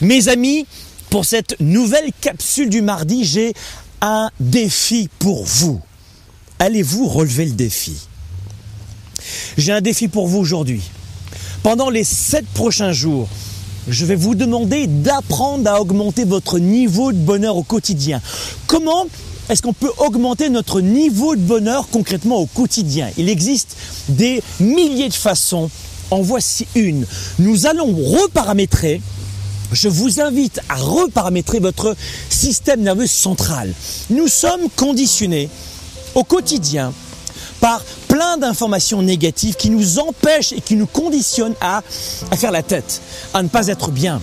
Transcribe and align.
Mes 0.00 0.28
amis, 0.28 0.66
pour 1.10 1.24
cette 1.24 1.58
nouvelle 1.60 2.10
capsule 2.20 2.68
du 2.68 2.82
mardi, 2.82 3.24
j'ai 3.24 3.54
un 4.00 4.30
défi 4.40 5.08
pour 5.18 5.44
vous. 5.44 5.80
Allez-vous 6.58 7.08
relever 7.08 7.46
le 7.46 7.52
défi? 7.52 7.94
J'ai 9.56 9.72
un 9.72 9.80
défi 9.80 10.08
pour 10.08 10.26
vous 10.26 10.38
aujourd'hui. 10.38 10.82
Pendant 11.62 11.90
les 11.90 12.04
sept 12.04 12.46
prochains 12.54 12.92
jours, 12.92 13.28
je 13.88 14.04
vais 14.04 14.16
vous 14.16 14.34
demander 14.34 14.86
d'apprendre 14.86 15.70
à 15.70 15.80
augmenter 15.80 16.24
votre 16.24 16.58
niveau 16.58 17.12
de 17.12 17.18
bonheur 17.18 17.56
au 17.56 17.62
quotidien. 17.62 18.20
Comment 18.66 19.06
est-ce 19.48 19.62
qu'on 19.62 19.72
peut 19.72 19.92
augmenter 19.98 20.48
notre 20.48 20.80
niveau 20.80 21.36
de 21.36 21.40
bonheur 21.40 21.88
concrètement 21.88 22.36
au 22.36 22.46
quotidien? 22.46 23.10
Il 23.16 23.28
existe 23.28 23.76
des 24.08 24.42
milliers 24.60 25.08
de 25.08 25.14
façons. 25.14 25.70
En 26.10 26.20
voici 26.20 26.68
une. 26.76 27.04
Nous 27.40 27.66
allons 27.66 27.92
reparamétrer 27.92 29.00
je 29.76 29.88
vous 29.88 30.20
invite 30.20 30.60
à 30.68 30.74
reparamétrer 30.76 31.60
votre 31.60 31.94
système 32.30 32.80
nerveux 32.80 33.06
central. 33.06 33.72
Nous 34.10 34.26
sommes 34.26 34.68
conditionnés 34.74 35.48
au 36.14 36.24
quotidien 36.24 36.92
par 37.60 37.82
plein 38.08 38.38
d'informations 38.38 39.02
négatives 39.02 39.54
qui 39.54 39.70
nous 39.70 39.98
empêchent 39.98 40.52
et 40.52 40.60
qui 40.60 40.76
nous 40.76 40.86
conditionnent 40.86 41.54
à, 41.60 41.82
faire 42.36 42.52
la 42.52 42.62
tête, 42.62 43.00
à 43.34 43.42
ne 43.42 43.48
pas 43.48 43.68
être 43.68 43.90
bien, 43.90 44.20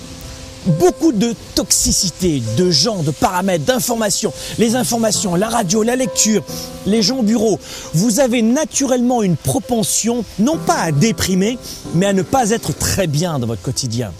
beaucoup 0.65 1.11
de 1.11 1.33
toxicité, 1.55 2.41
de 2.57 2.71
gens, 2.71 3.03
de 3.03 3.11
paramètres, 3.11 3.65
d'informations. 3.65 4.33
Les 4.57 4.75
informations, 4.75 5.35
la 5.35 5.49
radio, 5.49 5.83
la 5.83 5.95
lecture, 5.95 6.43
les 6.85 7.01
gens 7.01 7.17
au 7.19 7.23
bureau. 7.23 7.59
Vous 7.93 8.19
avez 8.19 8.41
naturellement 8.41 9.23
une 9.23 9.37
propension, 9.37 10.25
non 10.39 10.57
pas 10.57 10.77
à 10.77 10.91
déprimer, 10.91 11.57
mais 11.95 12.05
à 12.05 12.13
ne 12.13 12.21
pas 12.21 12.51
être 12.51 12.73
très 12.77 13.07
bien 13.07 13.39
dans 13.39 13.47
votre 13.47 13.61
quotidien. 13.61 14.11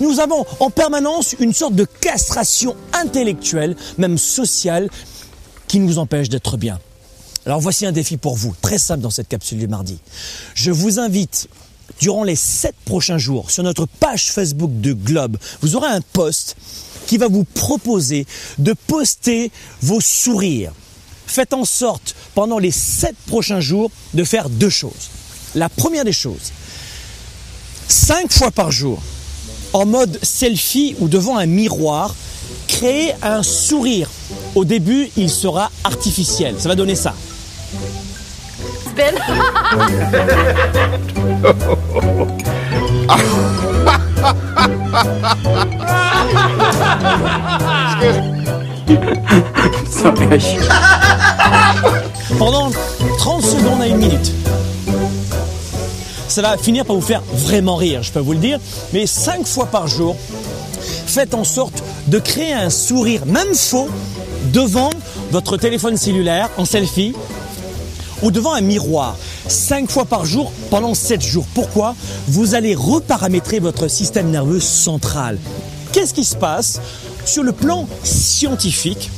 Nous 0.00 0.20
avons 0.20 0.46
en 0.60 0.70
permanence 0.70 1.34
une 1.38 1.52
sorte 1.52 1.74
de 1.74 1.84
castration 1.84 2.76
intellectuelle, 2.92 3.76
même 3.98 4.18
sociale, 4.18 4.88
qui 5.68 5.78
nous 5.78 5.98
empêche 5.98 6.28
d'être 6.28 6.56
bien. 6.56 6.78
Alors 7.46 7.60
voici 7.60 7.86
un 7.86 7.92
défi 7.92 8.16
pour 8.16 8.36
vous, 8.36 8.54
très 8.60 8.78
simple 8.78 9.00
dans 9.00 9.10
cette 9.10 9.28
capsule 9.28 9.58
du 9.58 9.68
mardi. 9.68 9.98
Je 10.54 10.70
vous 10.70 10.98
invite 10.98 11.48
durant 12.00 12.24
les 12.24 12.36
sept 12.36 12.74
prochains 12.84 13.18
jours 13.18 13.50
sur 13.50 13.62
notre 13.62 13.86
page 13.86 14.32
Facebook 14.32 14.70
de 14.80 14.92
Globe, 14.92 15.36
vous 15.60 15.76
aurez 15.76 15.88
un 15.88 16.00
post 16.00 16.56
qui 17.06 17.18
va 17.18 17.28
vous 17.28 17.44
proposer 17.44 18.26
de 18.58 18.72
poster 18.72 19.50
vos 19.82 20.00
sourires. 20.00 20.72
Faites 21.26 21.52
en 21.52 21.64
sorte 21.64 22.14
pendant 22.34 22.58
les 22.58 22.70
sept 22.70 23.16
prochains 23.26 23.60
jours 23.60 23.90
de 24.14 24.24
faire 24.24 24.48
deux 24.48 24.70
choses. 24.70 25.10
La 25.54 25.68
première 25.68 26.04
des 26.04 26.12
choses, 26.12 26.52
cinq 27.88 28.32
fois 28.32 28.50
par 28.50 28.70
jour, 28.70 29.00
en 29.72 29.86
mode 29.86 30.18
selfie 30.22 30.96
ou 30.98 31.08
devant 31.08 31.36
un 31.36 31.46
miroir, 31.46 32.14
créez 32.66 33.12
un 33.22 33.42
sourire. 33.42 34.10
Au 34.54 34.64
début, 34.64 35.10
il 35.16 35.30
sera 35.30 35.70
artificiel. 35.84 36.54
Ça 36.58 36.68
va 36.68 36.74
donner 36.74 36.94
ça. 36.96 37.14
Pendant 52.38 52.70
30 53.18 53.42
secondes 53.42 53.82
à 53.82 53.86
une 53.86 53.96
minute. 53.96 54.32
Ça 56.28 56.42
va 56.42 56.56
finir 56.56 56.84
par 56.84 56.96
vous 56.96 57.02
faire 57.02 57.22
vraiment 57.32 57.76
rire, 57.76 58.02
je 58.02 58.12
peux 58.12 58.20
vous 58.20 58.32
le 58.32 58.38
dire. 58.38 58.58
Mais 58.92 59.06
5 59.06 59.46
fois 59.46 59.66
par 59.66 59.88
jour, 59.88 60.16
faites 61.06 61.34
en 61.34 61.44
sorte 61.44 61.82
de 62.06 62.18
créer 62.18 62.52
un 62.52 62.70
sourire, 62.70 63.26
même 63.26 63.54
faux, 63.54 63.88
devant 64.52 64.90
votre 65.32 65.56
téléphone 65.56 65.96
cellulaire 65.96 66.48
en 66.56 66.64
selfie 66.64 67.14
ou 68.22 68.30
devant 68.30 68.54
un 68.54 68.60
miroir 68.60 69.16
cinq 69.48 69.90
fois 69.90 70.04
par 70.04 70.24
jour 70.24 70.52
pendant 70.70 70.94
7 70.94 71.22
jours. 71.22 71.46
Pourquoi 71.54 71.94
Vous 72.28 72.54
allez 72.54 72.74
reparamétrer 72.74 73.58
votre 73.58 73.88
système 73.88 74.30
nerveux 74.30 74.60
central. 74.60 75.38
Qu'est-ce 75.92 76.14
qui 76.14 76.24
se 76.24 76.36
passe 76.36 76.80
sur 77.24 77.42
le 77.42 77.52
plan 77.52 77.88
scientifique 78.02 79.10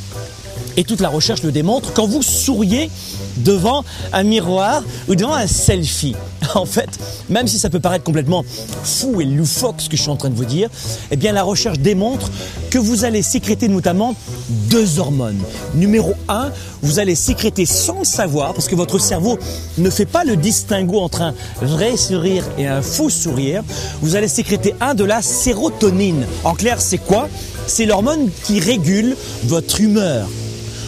et 0.77 0.85
toute 0.85 1.01
la 1.01 1.11
recherche 1.11 1.43
le 1.43 1.53
démontre, 1.53 1.93
quand 1.93 2.07
vous 2.07 2.23
souriez 2.23 2.91
devant 3.39 3.85
un 4.13 4.23
miroir 4.23 4.83
ou 5.09 5.15
devant 5.15 5.35
un 5.35 5.47
selfie, 5.47 6.17
en 6.55 6.67
fait, 6.67 6.91
même 7.29 7.47
si 7.47 7.59
ça 7.59 7.71
peut 7.71 7.81
paraître 7.81 8.05
complètement 8.05 8.45
fou 8.85 9.21
et 9.21 9.25
loufoque 9.25 9.81
ce 9.81 9.89
que 9.89 9.97
je 9.97 10.03
suis 10.03 10.11
en 10.11 10.17
train 10.17 10.31
de 10.31 10.35
vous 10.35 10.45
dire, 10.45 10.69
eh 11.11 11.17
bien 11.17 11.33
la 11.33 11.43
recherche 11.43 11.79
démontre 11.79 12.31
que 12.71 12.79
vous 12.79 13.05
allez 13.05 13.23
sécréter 13.23 13.69
notamment 13.69 14.15
deux 14.49 14.99
hormones. 14.99 15.41
Numéro 15.75 16.15
un, 16.29 16.51
vous 16.83 16.99
allez 16.99 17.15
sécréter 17.15 17.67
sans 17.67 18.01
le 18.01 18.05
savoir, 18.05 18.55
parce 18.55 18.69
que 18.69 18.75
votre 18.75 18.99
cerveau 18.99 19.39
ne 19.79 19.91
fait 19.91 20.07
pas 20.07 20.25
le 20.25 20.37
distinguo 20.37 21.01
entre 21.01 21.23
un 21.23 21.35
vrai 21.61 21.97
sourire 21.97 22.45
et 22.59 22.67
un 22.67 22.83
faux 22.83 23.11
sourire, 23.11 23.63
vous 24.01 24.17
allez 24.17 24.29
sécréter 24.29 24.75
un 24.81 24.95
de 24.95 25.05
la 25.05 25.23
sérotonine. 25.23 26.27
En 26.45 26.55
clair, 26.55 26.81
c'est 26.81 26.99
quoi? 26.99 27.29
C'est 27.67 27.87
l'hormone 27.87 28.31
qui 28.45 28.61
régule 28.61 29.17
votre 29.45 29.81
humeur. 29.81 30.29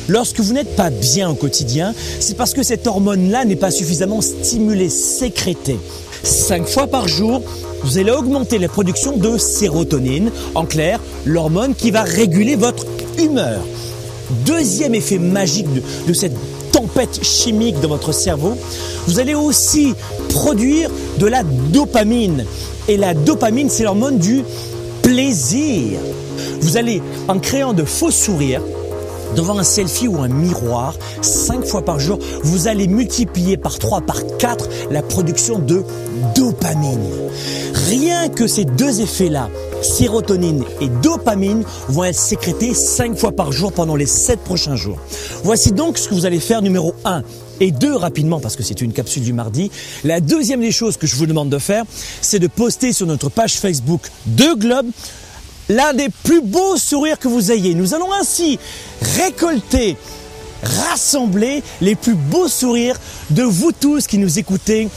Lorsque 0.08 0.40
vous 0.40 0.52
n'êtes 0.52 0.76
pas 0.76 0.90
bien 0.90 1.30
au 1.30 1.34
quotidien, 1.34 1.94
c'est 2.20 2.36
parce 2.36 2.52
que 2.52 2.62
cette 2.62 2.86
hormone-là 2.86 3.44
n'est 3.44 3.56
pas 3.56 3.70
suffisamment 3.70 4.20
stimulée, 4.20 4.90
sécrétée. 4.90 5.78
Cinq 6.22 6.66
fois 6.66 6.86
par 6.86 7.08
jour, 7.08 7.42
vous 7.82 7.98
allez 7.98 8.10
augmenter 8.10 8.58
la 8.58 8.68
production 8.68 9.16
de 9.16 9.38
sérotonine, 9.38 10.30
en 10.54 10.66
clair, 10.66 11.00
l'hormone 11.24 11.74
qui 11.74 11.90
va 11.90 12.02
réguler 12.02 12.56
votre 12.56 12.86
humeur. 13.18 13.60
Deuxième 14.46 14.94
effet 14.94 15.18
magique 15.18 15.68
de, 16.06 16.12
cette 16.12 16.36
tempête 16.72 17.22
chimique 17.22 17.80
dans 17.80 17.88
votre 17.88 18.12
cerveau, 18.12 18.56
vous 19.06 19.20
allez 19.20 19.34
aussi 19.34 19.94
produire 20.30 20.90
de 21.18 21.26
la 21.26 21.42
dopamine. 21.42 22.44
Et 22.88 22.96
la 22.96 23.14
dopamine, 23.14 23.70
c'est 23.70 23.84
l'hormone 23.84 24.18
du 24.18 24.44
plaisir. 25.02 25.98
Vous 26.60 26.76
allez, 26.76 27.02
en 27.28 27.38
créant 27.38 27.72
de 27.72 27.84
faux 27.84 28.10
sourires, 28.10 28.62
devant 29.34 29.58
un 29.58 29.64
selfie 29.64 30.08
ou 30.08 30.22
un 30.22 30.28
miroir, 30.28 30.94
cinq 31.22 31.64
fois 31.64 31.82
par 31.82 31.98
jour, 31.98 32.18
vous 32.42 32.68
allez 32.68 32.86
multiplier 32.86 33.56
par 33.56 33.78
3, 33.78 34.02
par 34.02 34.22
4 34.38 34.68
la 34.90 35.02
production 35.02 35.58
de 35.58 35.84
dopamine. 36.34 37.08
Rien 37.88 38.28
que 38.28 38.46
ces 38.46 38.64
deux 38.64 39.00
effets-là, 39.00 39.50
sérotonine 39.82 40.64
et 40.80 40.88
dopamine, 40.88 41.64
vont 41.88 42.04
être 42.04 42.18
sécrétés 42.18 42.74
cinq 42.74 43.16
fois 43.16 43.32
par 43.32 43.52
jour 43.52 43.72
pendant 43.72 43.96
les 43.96 44.06
7 44.06 44.40
prochains 44.40 44.76
jours. 44.76 44.98
Voici 45.42 45.72
donc 45.72 45.98
ce 45.98 46.08
que 46.08 46.14
vous 46.14 46.26
allez 46.26 46.40
faire 46.40 46.62
numéro 46.62 46.94
1 47.04 47.22
et 47.60 47.70
deux 47.70 47.94
rapidement 47.94 48.40
parce 48.40 48.56
que 48.56 48.62
c'est 48.62 48.80
une 48.80 48.92
capsule 48.92 49.22
du 49.22 49.32
mardi. 49.32 49.70
La 50.02 50.20
deuxième 50.20 50.60
des 50.60 50.72
choses 50.72 50.96
que 50.96 51.06
je 51.06 51.16
vous 51.16 51.26
demande 51.26 51.50
de 51.50 51.58
faire, 51.58 51.84
c'est 52.20 52.38
de 52.38 52.46
poster 52.46 52.92
sur 52.92 53.06
notre 53.06 53.28
page 53.28 53.54
Facebook 53.54 54.10
de 54.26 54.54
Globe 54.58 54.86
l'un 55.68 55.92
des 55.92 56.08
plus 56.08 56.40
beaux 56.40 56.76
sourires 56.76 57.18
que 57.18 57.28
vous 57.28 57.52
ayez. 57.52 57.74
Nous 57.74 57.94
allons 57.94 58.12
ainsi 58.12 58.58
récolter, 59.16 59.96
rassembler 60.62 61.62
les 61.80 61.94
plus 61.94 62.14
beaux 62.14 62.48
sourires 62.48 62.96
de 63.30 63.42
vous 63.42 63.72
tous 63.72 64.06
qui 64.06 64.18
nous 64.18 64.38
écoutez 64.38 64.88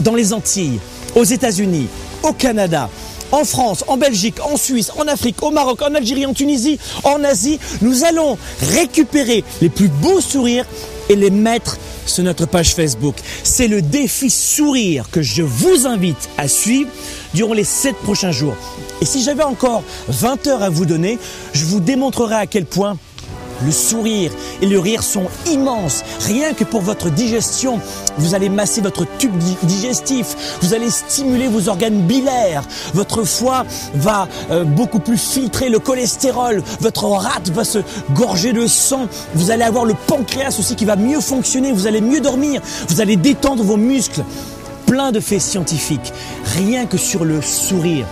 dans 0.00 0.14
les 0.14 0.32
Antilles, 0.32 0.80
aux 1.14 1.24
États-Unis, 1.24 1.86
au 2.22 2.32
Canada, 2.32 2.88
en 3.32 3.44
France, 3.44 3.84
en 3.88 3.96
Belgique, 3.96 4.36
en 4.44 4.56
Suisse, 4.56 4.92
en 4.96 5.08
Afrique, 5.08 5.42
au 5.42 5.50
Maroc, 5.50 5.82
en 5.82 5.94
Algérie, 5.94 6.26
en 6.26 6.34
Tunisie, 6.34 6.78
en 7.02 7.24
Asie. 7.24 7.58
Nous 7.80 8.04
allons 8.04 8.38
récupérer 8.60 9.42
les 9.60 9.68
plus 9.68 9.88
beaux 9.88 10.20
sourires 10.20 10.66
et 11.08 11.16
les 11.16 11.30
mettre 11.30 11.78
sur 12.06 12.22
notre 12.24 12.46
page 12.46 12.74
Facebook. 12.74 13.16
C'est 13.42 13.68
le 13.68 13.82
défi 13.82 14.30
sourire 14.30 15.10
que 15.10 15.22
je 15.22 15.42
vous 15.42 15.86
invite 15.86 16.28
à 16.38 16.46
suivre 16.48 16.90
durant 17.34 17.54
les 17.54 17.64
7 17.64 17.96
prochains 17.96 18.32
jours. 18.32 18.54
Et 19.00 19.04
si 19.04 19.22
j'avais 19.22 19.42
encore 19.42 19.82
20 20.08 20.46
heures 20.46 20.62
à 20.62 20.70
vous 20.70 20.86
donner, 20.86 21.18
je 21.52 21.64
vous 21.64 21.80
démontrerai 21.80 22.36
à 22.36 22.46
quel 22.46 22.66
point 22.66 22.96
le 23.64 23.72
sourire 23.72 24.30
et 24.60 24.66
le 24.66 24.78
rire 24.78 25.02
sont 25.02 25.26
immenses. 25.50 26.04
Rien 26.26 26.54
que 26.54 26.64
pour 26.64 26.82
votre 26.82 27.10
digestion, 27.10 27.80
vous 28.18 28.34
allez 28.34 28.48
masser 28.48 28.80
votre 28.80 29.06
tube 29.18 29.36
digestif, 29.62 30.58
vous 30.62 30.74
allez 30.74 30.90
stimuler 30.90 31.48
vos 31.48 31.68
organes 31.68 32.02
bilaires, 32.02 32.64
votre 32.94 33.24
foie 33.24 33.64
va 33.94 34.28
euh, 34.50 34.64
beaucoup 34.64 34.98
plus 34.98 35.18
filtrer 35.18 35.68
le 35.68 35.78
cholestérol, 35.78 36.62
votre 36.80 37.04
rate 37.04 37.50
va 37.50 37.64
se 37.64 37.78
gorger 38.14 38.52
de 38.52 38.66
sang, 38.66 39.08
vous 39.34 39.50
allez 39.50 39.64
avoir 39.64 39.84
le 39.84 39.94
pancréas 39.94 40.56
aussi 40.58 40.76
qui 40.76 40.84
va 40.84 40.96
mieux 40.96 41.20
fonctionner, 41.20 41.72
vous 41.72 41.86
allez 41.86 42.00
mieux 42.00 42.20
dormir, 42.20 42.60
vous 42.88 43.00
allez 43.00 43.16
détendre 43.16 43.62
vos 43.62 43.76
muscles. 43.76 44.24
Plein 44.86 45.12
de 45.12 45.20
faits 45.20 45.40
scientifiques, 45.40 46.12
rien 46.58 46.86
que 46.86 46.98
sur 46.98 47.24
le 47.24 47.40
sourire. 47.40 48.04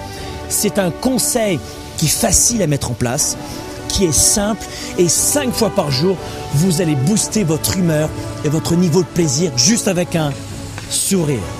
C'est 0.49 0.79
un 0.79 0.91
conseil 0.91 1.61
qui 1.99 2.07
est 2.07 2.09
facile 2.09 2.63
à 2.63 2.67
mettre 2.67 2.91
en 2.91 2.95
place 2.95 3.37
qui 3.93 4.05
est 4.05 4.13
simple 4.13 4.67
et 4.99 5.09
cinq 5.09 5.53
fois 5.53 5.71
par 5.71 5.91
jour, 5.91 6.17
vous 6.55 6.81
allez 6.81 6.97
booster 6.97 7.45
votre 7.45 7.77
humeur 7.77 8.09
et 8.45 8.49
votre 8.49 8.75
niveau 8.75 9.03
de 9.03 9.09
plaisir 9.09 9.53
juste 9.57 9.89
avec 9.89 10.17
un 10.17 10.33
sourire. 10.89 11.60